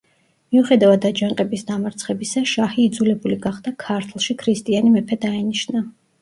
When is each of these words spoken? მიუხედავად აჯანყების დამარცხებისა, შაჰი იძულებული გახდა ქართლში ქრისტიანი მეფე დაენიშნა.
მიუხედავად 0.53 1.03
აჯანყების 1.09 1.63
დამარცხებისა, 1.67 2.43
შაჰი 2.53 2.85
იძულებული 2.87 3.37
გახდა 3.45 3.75
ქართლში 3.85 4.37
ქრისტიანი 4.41 4.95
მეფე 4.97 5.21
დაენიშნა. 5.29 5.85